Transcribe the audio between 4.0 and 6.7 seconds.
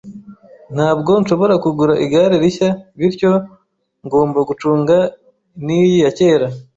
ngomba gucunga niyi ya kera